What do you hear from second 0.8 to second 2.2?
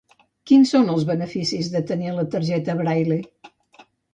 els beneficis de tenir